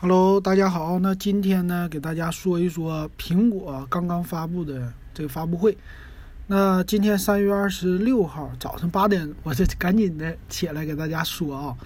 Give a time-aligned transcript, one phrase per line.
[0.00, 1.00] Hello，大家好。
[1.00, 5.76] 那今天呢，给大家说一说苹果刚刚发布的这个发布会。
[6.46, 11.76] 那今天三月二十六号早上八点，我就赶紧的起来给大家说啊。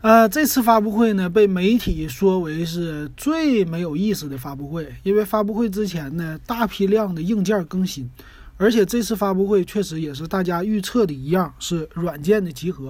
[0.00, 8.08] 呃，这次发布会呢，被媒体说为是最没有意思的发布会，因为发布会之前呢，大批量的硬件更新，
[8.56, 12.88] 而且这次发布会确实也是大家预测的一样，是软件的集合，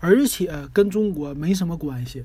[0.00, 2.22] 而且跟中国没什么关系。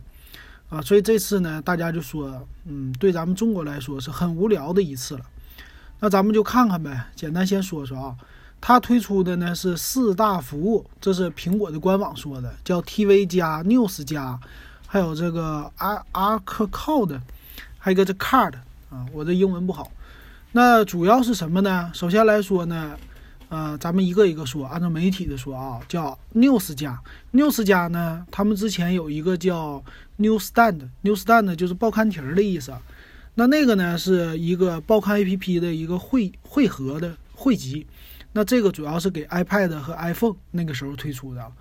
[0.69, 5.21] 啊，所以这次呢，大家就说，嗯，对咱们中国来说是很无聊的一次了。
[5.99, 8.15] 那咱们就看看呗，简单先说说啊，
[8.61, 14.39] 它推出的呢是四大服务，这是苹果的官网说的，叫 TV 加、News 加，
[14.85, 17.19] 还有这个 Ar Arcade，
[17.77, 18.53] 还有一个这 Card
[18.89, 19.91] 啊，我这英文不好。
[20.51, 21.91] 那主要是什么呢？
[21.93, 22.95] 首先来说呢。
[23.49, 27.01] 呃，咱们一个一个说，按照媒体的说啊，叫 News 加
[27.33, 29.83] News 加呢，他们之前有一个叫
[30.19, 32.71] Newsstand，Newsstand 就是报刊亭的意思。
[33.35, 37.87] 那那个呢是一个报刊 APP 的一个汇汇合的汇集。
[38.33, 41.51] 那这个主要是给 iPad 和 iPhone 那个时候推出的。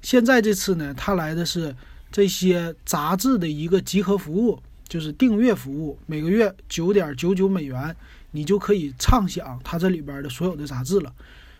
[0.00, 1.74] 现在这次呢，它来的是
[2.10, 7.94] 这些杂志的一个集合服务，就是订阅服务，每个月九点九九美元。
[8.36, 11.14] 你就可以畅享它这里边的所有的杂志了，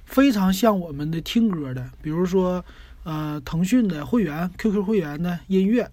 [0.05, 2.65] 非常像我们的听歌的，比如说，
[3.05, 5.89] 呃，腾讯的会员、QQ 会员的音乐，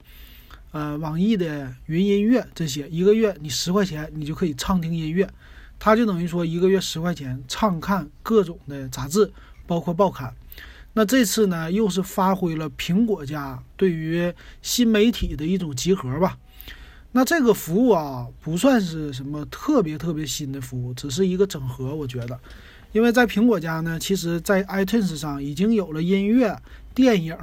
[0.72, 5.30] 呃，网易的云音乐这些，一个月你十块钱，你就可以畅听音乐，
[5.78, 9.32] 它就等于说一个月十块钱畅看各种的杂志，
[9.68, 10.34] 包括报刊。
[10.94, 16.40] 那这次呢，又是发挥了苹果家对于新媒体的一种集合吧。
[17.14, 21.94] 那这个服务啊，不算是什么特别特别新的服务，只是一个整合。
[21.94, 22.40] 我觉得，
[22.94, 26.58] 因为在苹果家呢，其实，在 iTunes 上已经有了音乐、
[26.96, 27.36] 电影，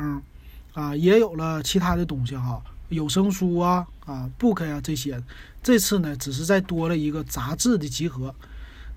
[0.72, 5.22] 啊，也有了其他的东西哈，有声书啊、啊 Book 呀这些。
[5.62, 8.34] 这次呢，只是再多了一个杂志的集合。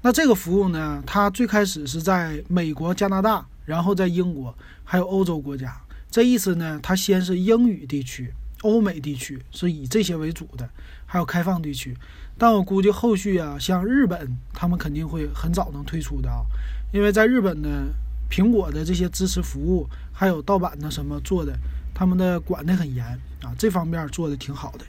[0.01, 5.75] 那这个服务呢，它最开始是在美国、加拿大，然后在英国，还有欧洲国家。
[6.09, 8.31] 这意思呢，它先是英语地区。
[8.61, 10.69] 欧美地区是以这些为主的，
[11.05, 11.97] 还有开放地区，
[12.37, 16.45] 但我估计后续啊，像日本，他们肯定会很早能推出的啊，
[16.93, 17.69] 因为在日本呢，
[18.29, 21.57] 苹果的这些支持服务，还有盗版的什么做的，
[21.93, 23.05] 他们的管得很严
[23.41, 24.85] 啊，这方面做的挺好的，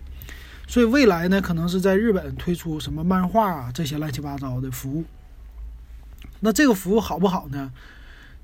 [0.69, 5.05] 所以未来呢，可能是在日本推出什么漫画啊这些乱七八糟的服务，
[6.41, 7.72] 那这个服务好不好呢？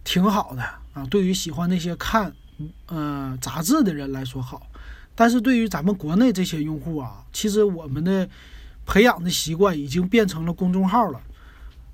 [0.05, 0.63] 挺好的
[0.95, 2.33] 啊，对于喜欢那些看
[2.87, 4.67] 呃杂志的人来说好。
[5.21, 8.29] 但是对于咱们国内这些用户啊，其实我们的
[8.87, 11.21] 培养的习惯已经变成了公众号了。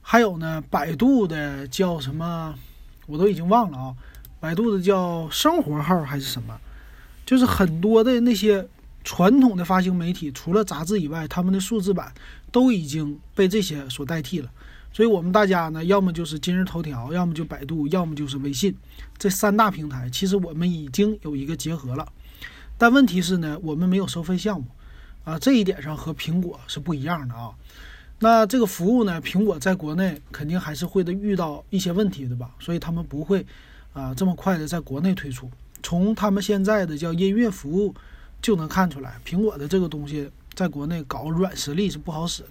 [0.03, 2.55] 还有呢，百度的叫什么，
[3.07, 3.97] 我都已经忘了啊。
[4.39, 6.55] 百度的叫生活号还是什么？
[7.25, 8.69] 就是很多的那些
[9.03, 12.13] 传统的发行媒体，除了杂志以外，他们的数字版
[12.53, 14.51] 都已经被这些所代替了。
[14.93, 18.77] 所以我们大家呢，要么就是今日头条，要么就百度，要么就是微信，
[19.17, 22.07] 这三大平台，其实我们已经有一个结合了。
[22.77, 24.67] 但问题是呢，我们没有收费项目，
[25.25, 27.51] 啊，这一点上和苹果是不一样的啊。
[28.19, 33.45] 那这个服务呢，苹果在国内肯定还是会的遇到一些问题的吧，所以他们不会
[33.93, 35.51] 啊这么快的在国内推出。
[35.83, 37.95] 从他们现在的叫音乐服务
[38.41, 42.51] 就能看出来，苹果的这个东西在国内搞软实力是不好使的。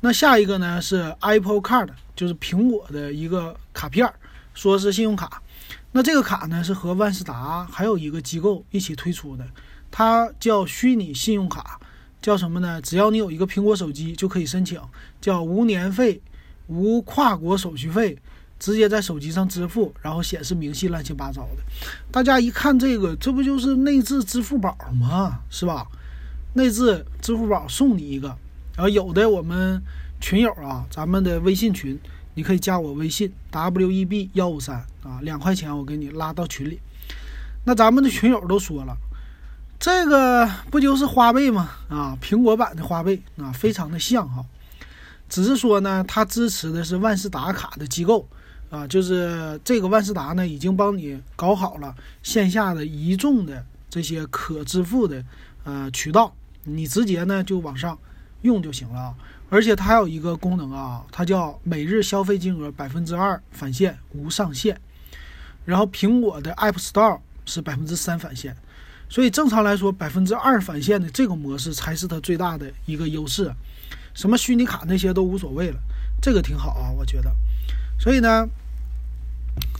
[0.00, 4.12] 那下一个呢是 Apple Card，就是苹果的一个卡片，
[4.54, 5.42] 说是信用卡。
[5.90, 9.44] 那这个卡呢是和万事达还有一个机构一起推出的，
[9.90, 11.80] 它叫虚拟信用卡，
[12.20, 12.80] 叫什么呢？
[12.82, 14.78] 只要你有一个苹果手机就可以申请，
[15.20, 16.20] 叫无年费、
[16.66, 18.18] 无跨国手续费，
[18.58, 21.62] 直接在手机上支付，然后显示明细，乱七八糟的。
[22.12, 25.40] 大家一看这个，这不就是内置支付宝吗？
[25.48, 25.86] 是吧？
[26.52, 28.28] 内置支付宝送你一个，
[28.76, 29.82] 然后有的我们
[30.20, 31.98] 群友啊，咱们的微信群。
[32.38, 36.78] 你可以加我微信 w e b 幺五三啊，两块钱我给你拉到群里。
[37.64, 38.96] 那咱们的群友都说了，
[39.80, 41.68] 这个不就是花呗吗？
[41.88, 44.46] 啊，苹果版的花呗啊，非常的像哈。
[45.28, 48.24] 只是说呢，它支持的是万事达卡的机构
[48.70, 51.92] 啊，就是这个万事达呢已经帮你搞好了
[52.22, 55.24] 线下的一众的这些可支付的
[55.64, 56.32] 呃渠道，
[56.62, 57.98] 你直接呢就往上
[58.42, 59.14] 用就行了啊。
[59.50, 64.78] 而且它还有一个功能啊，它叫每日消费金额百分之二返现无上限。
[65.64, 68.56] 然后苹果的 App Store 是百分之三返现，
[69.08, 73.52] 所以正常来说，百分之二返现的这个模式才是它最大的一个优势。
[74.14, 75.78] 什么虚拟卡那些都无所谓了，
[76.20, 77.30] 这个挺好啊，我觉得。
[78.00, 78.48] 所以呢，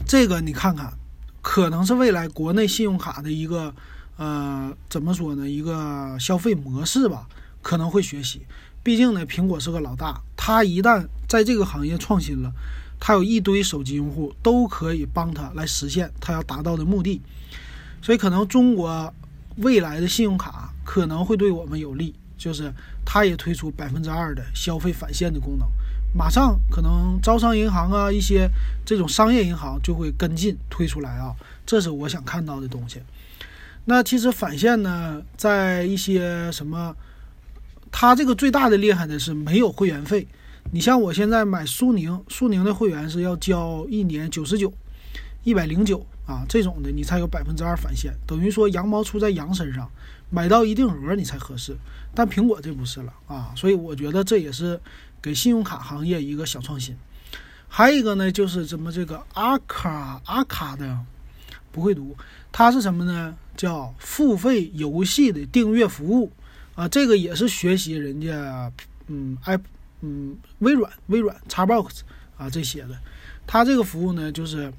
[0.05, 0.93] 这个你看看，
[1.41, 3.73] 可能是未来国内信用卡的一个
[4.17, 5.49] 呃，怎么说呢？
[5.49, 7.27] 一个消费模式吧，
[7.61, 8.41] 可能会学习。
[8.81, 12.51] 毕竟呢，苹果是个老大，它一旦在这个行业创新了，
[12.99, 17.21] 它有一堆手机用户都可以帮它来实现它要达到的目的。
[18.01, 19.13] 所以，可能中国
[19.57, 22.73] 未来的信用卡可能会对我们有利，就是
[23.05, 25.67] 它也推出百分之二的消费返现的功能。
[26.15, 28.49] 马上可能招商银行啊，一些
[28.85, 31.35] 这种商业银行就会跟进推出来啊，
[31.65, 32.99] 这是我想看到的东西。
[33.85, 36.95] 那其实返现呢，在一些什么，
[37.91, 40.27] 它这个最大的厉害的是没有会员费。
[40.71, 44.71] 你像我现在买苏宁，苏宁的会员是要交一年九十九，
[45.43, 49.89] 一百零九啊这种的，你才有百分之二返现，等于说羊毛出在羊身上，
[50.29, 51.75] 买到一定额你才合适。
[52.13, 54.79] 但苹果这不是了啊，所以我觉得这也是。
[55.21, 56.95] 给信用卡行业一个小创新，
[57.67, 60.97] 还有一个呢，就是怎么这个阿卡阿卡的
[61.73, 62.15] 不会读，
[62.53, 63.35] 它是什么呢？
[63.57, 66.31] 叫付费游戏的订阅服务
[66.79, 68.71] 啊，这个也是学习人家
[69.07, 69.59] 嗯 i
[69.99, 71.99] 嗯微软微软 Xbox
[72.37, 72.97] 啊这些的，
[73.45, 74.71] 它这个服务呢，就是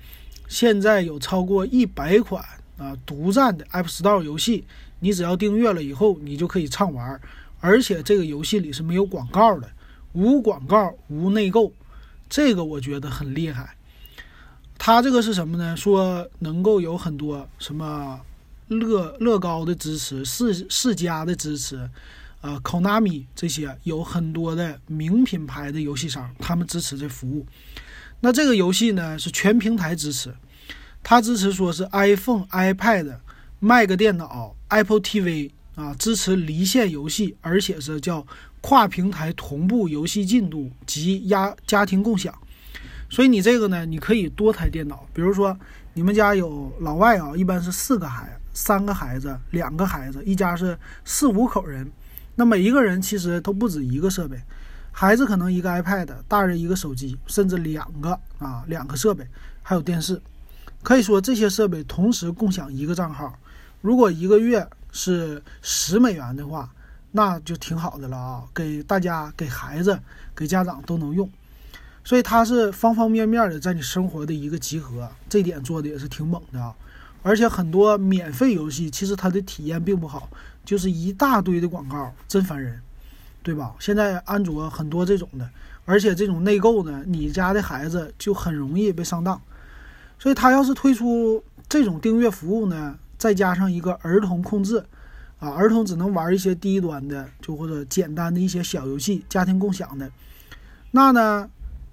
[0.49, 2.43] 现在有超过一百款
[2.79, 4.64] 啊独占的 App Store 游戏，
[5.00, 7.20] 你只要订阅了以后，你就可以畅玩，
[7.61, 9.69] 而且这个游戏里是没有广告的。
[10.14, 11.70] 无广告、无内购，
[12.31, 13.76] 这个我觉得很厉害。
[14.79, 15.76] 它这个是什么呢？
[15.76, 18.19] 说能够有很多什么
[18.70, 21.90] 乐乐高的支持、世世嘉的支持，
[22.40, 27.46] 呃，Konami 这些有很多的名品牌的游戏商，他们支持这服务。
[28.20, 30.34] 那这个游戏呢是全平台支持，
[31.02, 33.17] 它支持说是 iPhone、iPad、
[33.58, 38.26] Mac 电脑、Apple TV 啊，支持离线游戏，而且是叫。
[38.62, 42.38] 跨平台同步游戏进度及压家庭共享，
[43.08, 45.08] 所以你这个呢，你可以多台电脑。
[45.14, 45.58] 比如说，
[45.94, 51.91] 你们家有老外啊，一般是四个孩子三个孩子，两个孩子，一家是四五口人，
[52.35, 54.39] 那每一个人其实都不止一个设备。
[54.93, 59.27] 孩子可能一个 iPad，大人一个手机，甚至两个啊，两个设备，
[59.62, 60.21] 还有电视。
[60.83, 63.35] 可以说这些设备同时共享一个账号，
[63.81, 66.71] 如果一个月是十美元的话。
[67.12, 69.99] 那就挺好的了啊，给大家、给孩子、
[70.33, 71.29] 给家长都能用，
[72.05, 76.73] 所以它是方方面面的在你生活的一个集合，这点做的也是挺猛的啊。
[77.22, 80.28] 而且很多免费游戏其实它的体验并不好，
[80.64, 82.81] 就是一大堆的广告，真烦人，
[83.43, 83.75] 对吧？
[83.78, 85.49] 现在安卓很多这种的，
[85.84, 89.40] 而且这种内购呢，你家的孩子就很容易被上当。
[90.19, 94.84] 所以它要是推出这种订阅服务呢，再加上一个儿童控制。
[95.38, 100.12] 啊，儿童只能玩一些低端的，就或者简单的一些小游戏，家庭共享的，
[100.90, 101.49] 那呢，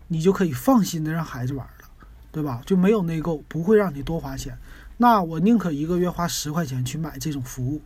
[0.09, 1.88] 你就可以放心的让孩子玩了，
[2.30, 2.62] 对吧？
[2.65, 4.57] 就没有内购，不会让你多花钱。
[4.97, 7.81] 那我宁可一个月花十块钱去买这种服务。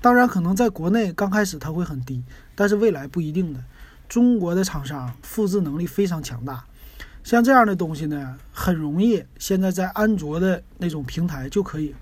[0.00, 2.24] 当然，可能在国内刚开始它会很低，
[2.54, 3.60] 但是未来不一定的。
[4.08, 6.64] 中国的厂商复制能力非常强大，
[7.22, 11.94] 像这样的东西呢，很容易现在在安卓的那种平台就可以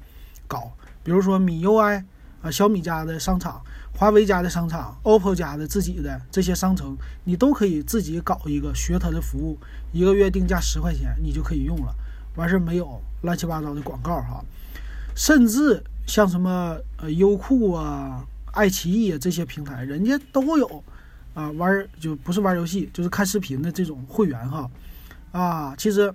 [0.47, 0.73] 搞，
[1.03, 2.05] 比如说米 UI。
[2.43, 3.61] 啊，小米家的商场、
[3.95, 9.59] 华为家的商场、OPPO 家的自己的这些商城，你都可以自己搞一个学它的服务，
[9.93, 11.95] 一个月定价十块钱，你就可以用了。
[12.37, 14.45] 完事没有乱七八糟的广告哈，
[15.15, 20.85] 甚至像什么呃优酷啊、爱奇艺啊这些平台，人家都有
[21.35, 24.71] 啊玩就不是玩游戏，就是看视频的这种会员哈。
[25.33, 26.13] 啊，其实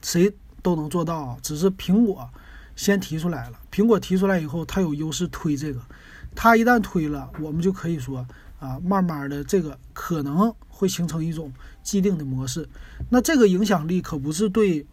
[0.00, 0.32] 谁
[0.62, 2.28] 都能做到，只是苹果。
[2.74, 5.80] 先提出来了，苹果提出来以后，它有优势推这个，
[6.34, 8.26] 它一旦推了，我们就可以说
[8.58, 11.52] 啊，慢慢的这个可能会形成一种
[11.84, 12.68] 既定的模式。
[13.08, 14.84] 那这个影响力可不是对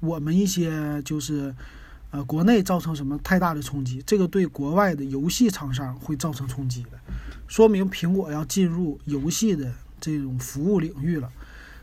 [0.00, 1.54] 我们一些就是
[2.10, 6.98] 呃国内造成什么太大的冲击，这个对国外的游戏厂商会造成冲击的，
[7.46, 11.30] 说明苹果要进入游戏的这种服务领域了。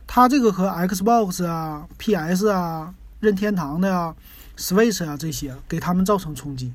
[0.06, 4.16] 它这个和 Xbox 啊、PS 啊、任天堂的啊。
[4.58, 6.72] Switch 啊，这些给他们造成冲击。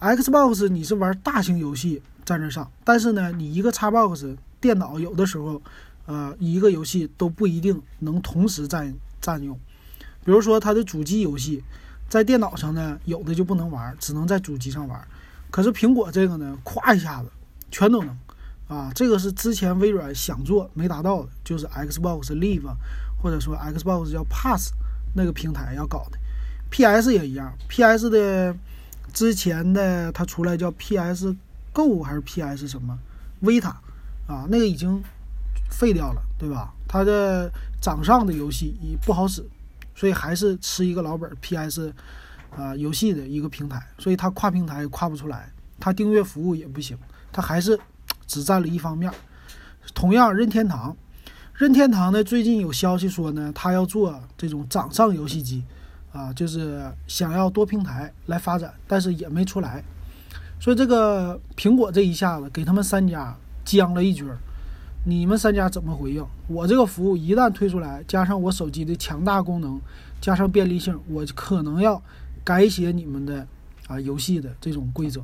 [0.00, 5.60] Xbox 你是玩大型游戏在那上，但是呢，你一个 Xbox 电脑有的时候，
[6.12, 9.58] 呃，一个游戏都不一定能同时占占用。
[10.22, 11.64] 比如说它的主机游戏，
[12.06, 15.08] 在电脑上呢，有的就不能玩，只能在主机上玩。
[15.50, 17.30] 可是苹果这个呢，咵一下子
[17.70, 18.18] 全都能
[18.68, 18.92] 啊！
[18.94, 22.74] 这个是之前微软想做没达到的，就是 Xbox Live
[23.22, 24.72] 或者说 Xbox 叫 Pass
[25.14, 26.18] 那个平台要搞的。
[26.68, 27.12] P.S.
[27.14, 28.10] 也一样，P.S.
[28.10, 28.54] 的
[29.14, 31.34] 之前的它出来叫 P.S.
[31.72, 32.68] Go 还是 P.S.
[32.68, 32.98] 什么
[33.42, 33.74] Vita
[34.26, 35.02] 啊，那个已经
[35.72, 36.72] 废掉了，对吧？
[36.86, 37.50] 它的
[37.80, 39.42] 掌上的游戏也不好使，
[39.94, 41.92] 所以还是吃一个老本 P.S.
[42.54, 45.50] 啊游戏的一个平台，所以它跨平台跨不出来，
[45.80, 46.96] 它订阅服务也不行，
[47.32, 47.78] 它还是
[48.26, 49.10] 只占了一方面。
[49.94, 50.94] 同样，任天堂，
[51.54, 55.64] 任天堂呢最近有消息说呢，它要做这种掌上游戏机，
[56.12, 59.82] 啊，就是想要多平台来发展，但是也没出来。
[60.60, 64.38] 所以这个苹果这一下子给他们三家僵了一局儿，
[65.04, 66.24] 你们三家怎么回应？
[66.46, 69.80] 我这个服务一旦推出来，加上我手机的强大功能，
[70.20, 72.00] 加上便利性，我可能要
[72.44, 73.44] 改写你们的
[73.88, 75.20] 啊游戏的这种规则。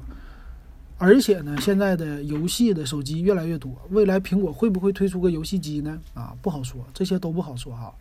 [0.96, 5.96] 而且呢，现在的游戏的手机越来越多，未来苹果会不会推出个游戏机呢？
[6.12, 7.94] 啊，不好说，这些都不好说哈。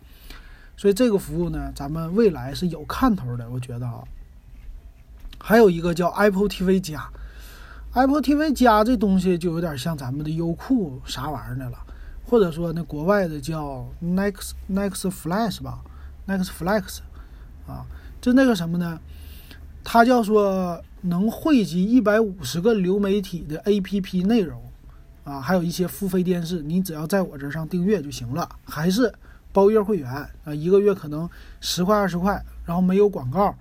[0.76, 4.04] 所以这个服务呢，咱们未来是有看头的，我觉得啊。
[5.38, 7.08] 还有一个叫 Apple TV 加。
[7.98, 11.78] Apple TV 加这东西就有点像咱们的优酷啥玩意儿的了，
[12.24, 15.80] 或者说那国外的叫 Next Next Flash 吧
[16.28, 17.00] ，Next Flex，
[17.66, 17.84] 啊，
[18.22, 19.00] 就那个什么呢？
[19.84, 24.62] 它叫说能汇集一百五十个流媒体的 APP 内容，
[25.24, 29.12] 啊，还有一些付费电视，你只要在我这上订阅就行了，还是
[29.52, 30.08] 包月会员
[30.44, 31.28] 啊，一个月可能
[31.62, 33.56] 十块二十块，然后没有广告，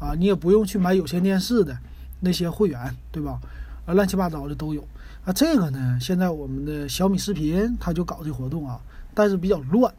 [0.00, 1.78] 啊，你也不用去买有线电视的
[2.18, 3.38] 那些会员，对吧？
[3.86, 4.86] 啊，乱七八糟的都有
[5.24, 5.32] 啊。
[5.32, 8.78] 这个呢，现在我们的小米视频它就搞这活动啊，
[9.14, 9.92] 但是比较乱。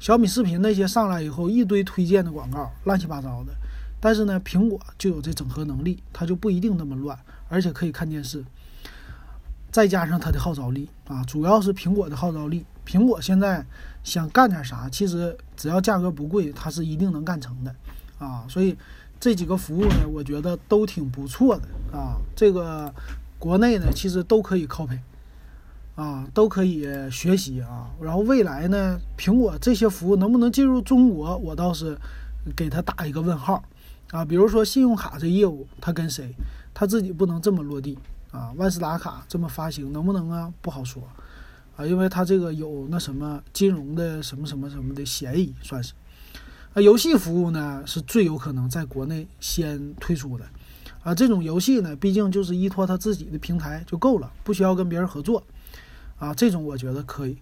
[0.00, 3.52] 小米视频那些上来以后，一堆推荐的广告，乱七八糟的。
[4.00, 8.44] 但是呢，苹果就有这整合能力，它就不一定那么乱，而且可以看电视。
[9.70, 12.66] 再加上它的号召力啊，主要是苹果的号召力。
[12.86, 13.64] 苹果现在
[14.02, 17.74] 想干点啥，其实只要价格不贵，它是一定能干成的
[18.18, 18.44] 啊。
[18.46, 18.76] 所以
[19.18, 22.18] 这几个服务呢，我觉得都挺不错的啊。
[22.36, 22.92] 这个。
[23.44, 24.98] 国内呢，其实都可以 copy，
[25.96, 27.90] 啊，都可以学习啊。
[28.00, 31.94] 然后未来呢，苹果这些服务能不能进入中国，我倒是
[32.56, 33.62] 给他打一个问号
[34.12, 34.24] 啊。
[34.24, 36.34] 比如说信用卡这业务，他跟谁？
[36.72, 37.98] 他自己不能这么落地
[38.30, 38.50] 啊。
[38.56, 40.50] 万事达卡这么发行能不能啊？
[40.62, 41.02] 不好说
[41.76, 45.92] 啊，因为他这个有那什么金融的什么什么什么的嫌疑，算是。
[46.72, 50.46] 啊，游戏服务呢是最有可能在国内先推出的。
[51.04, 55.44] 啊，这种游戏呢，毕竟就是依托他自己的平台就够了，不需要跟别人合作。
[56.18, 57.36] 啊，这种我觉得可以。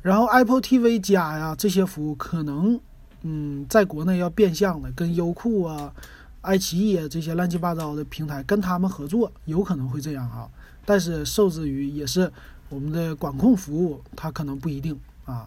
[0.00, 2.80] 然后 Apple TV 加呀这些服务，可能
[3.20, 5.92] 嗯，在国内要变相的跟优酷啊、
[6.40, 10.48] 爱奇艺啊这些乱七八糟的平台跟他们合作，有可能会这样啊。
[10.84, 12.32] 但是受制于也是
[12.68, 15.46] 我们的管控服务，它可能不一定啊。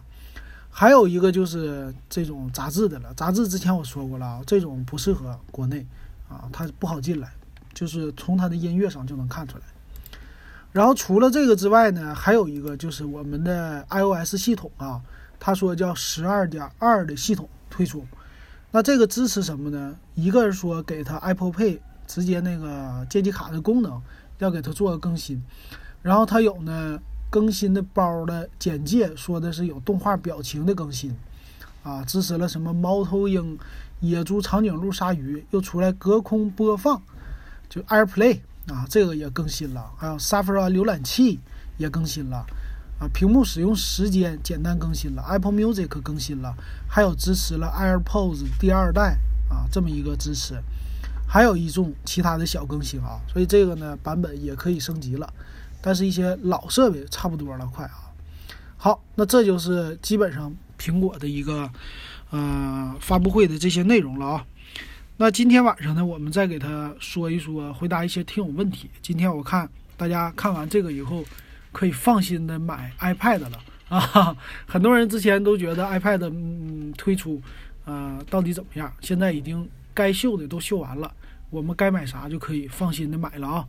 [0.70, 5.86] 还有一个就是这种杂志的了，杂志之前我说过了啊，这种不适合国内
[6.30, 7.34] 啊，它不好进来。
[7.76, 9.64] 就是从它的音乐上就能看出来，
[10.72, 15.00] 然后除了这个之外呢，还有一个就是我们的 iOS 系统啊，
[15.40, 18.06] 他说叫十二点二的系统推出，
[18.72, 19.96] 那这个支持什么呢？
[20.16, 24.02] 一个是说给它 Apple Pay 直接那个借记卡的功能
[24.40, 25.44] 要给它做个更新，
[26.02, 26.98] 然后它有呢
[27.30, 31.14] 更新的包的简介说的是有动画表情的更新，
[31.84, 33.60] 啊，支持了什么猫头鹰、
[34.00, 37.02] 野猪、长颈鹿、鲨鱼，又出来隔空播放。
[37.70, 41.40] 就 AirPlay 啊，这个也更新了，还有 Safari 浏览器
[41.78, 42.46] 也更新了，
[43.00, 46.56] 啊，屏幕使用时间简单更新了，Apple Music 更新了，
[46.88, 49.18] 还有支持了 AirPods 第二代
[49.50, 50.56] 啊，这么一个支持，
[51.28, 55.32] 还有一众其他的小更新啊，所以这个呢版本也可以升级了，
[55.82, 58.10] 但是一些老设备差不多了，快啊。
[58.78, 61.70] 好，那这就是基本上苹果的一个
[62.30, 64.46] 呃发布会的这些内容了啊。
[65.18, 68.90] 那今天晚上呢，我们再给他说一说，回答一些听友问题。
[69.02, 71.24] 今天我看大家看完这个以后，
[71.72, 74.36] 可以放心的买 iPad 了啊！
[74.68, 77.42] 很多人之前都觉得 iPad 嗯推出，
[77.86, 78.92] 呃到底怎么样？
[79.00, 81.10] 现在已经该秀的都秀完了，
[81.50, 83.66] 我们该买啥就可以放心的买了啊！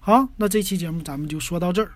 [0.00, 1.92] 好，那这期节目咱们就说到这儿。